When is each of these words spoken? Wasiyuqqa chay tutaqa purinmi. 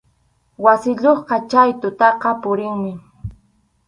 Wasiyuqqa 0.63 1.35
chay 1.51 1.69
tutaqa 1.81 2.29
purinmi. 2.41 2.91